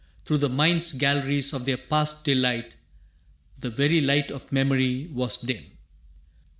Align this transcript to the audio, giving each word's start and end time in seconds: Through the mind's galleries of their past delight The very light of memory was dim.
Through 0.25 0.39
the 0.39 0.49
mind's 0.49 0.93
galleries 0.93 1.53
of 1.53 1.65
their 1.65 1.77
past 1.77 2.25
delight 2.25 2.75
The 3.59 3.69
very 3.69 4.01
light 4.01 4.31
of 4.31 4.51
memory 4.51 5.05
was 5.13 5.37
dim. 5.37 5.77